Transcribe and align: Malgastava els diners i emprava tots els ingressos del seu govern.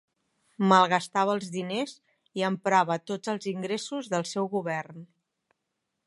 Malgastava 0.69 1.33
els 1.33 1.49
diners 1.55 1.93
i 2.41 2.45
emprava 2.49 2.97
tots 3.11 3.33
els 3.35 3.47
ingressos 3.51 4.09
del 4.15 4.25
seu 4.33 4.49
govern. 4.55 5.05